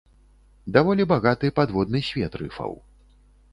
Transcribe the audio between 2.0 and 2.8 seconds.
свет рыфаў.